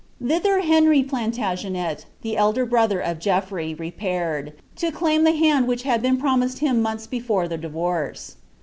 [0.19, 6.01] Thither Henry Plantagenet, the elder brother of Geoflwy, nfiMi to claim the hand which had
[6.01, 8.37] been promised him monlhs before 4* divorce.